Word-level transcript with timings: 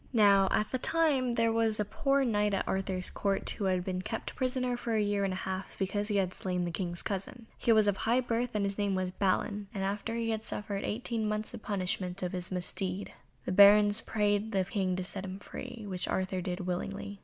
Now 0.13 0.47
at 0.49 0.65
that 0.71 0.81
time 0.81 1.35
there 1.35 1.51
was 1.53 1.79
a 1.79 1.85
poor 1.85 2.25
Knight 2.25 2.55
at 2.55 2.67
Arthur's 2.67 3.11
Court 3.11 3.47
who 3.51 3.65
had 3.65 3.83
been 3.83 4.01
kept 4.01 4.33
prisoner 4.35 4.75
for 4.75 4.95
a 4.95 4.99
year 4.99 5.23
and 5.23 5.31
a 5.31 5.35
half 5.37 5.77
because 5.77 6.07
he 6.07 6.15
had 6.15 6.33
slain 6.33 6.65
the 6.65 6.71
King's 6.71 7.03
cousin. 7.03 7.45
He 7.55 7.71
was 7.71 7.87
of 7.87 7.97
high 7.97 8.21
birth 8.21 8.49
and 8.55 8.65
his 8.65 8.79
name 8.79 8.95
was 8.95 9.11
Balin, 9.11 9.67
and 9.75 9.83
after 9.83 10.15
he 10.15 10.31
had 10.31 10.43
suffered 10.43 10.83
eighteen 10.83 11.29
months 11.29 11.51
the 11.51 11.59
punishment 11.59 12.23
of 12.23 12.31
his 12.31 12.49
misdeed 12.51 13.13
the 13.45 13.51
Barons 13.51 14.01
prayed 14.01 14.53
the 14.53 14.65
King 14.65 14.95
to 14.95 15.03
set 15.03 15.23
him 15.23 15.37
free, 15.37 15.85
which 15.87 16.07
Arthur 16.07 16.41
did 16.41 16.61
willingly. 16.61 17.19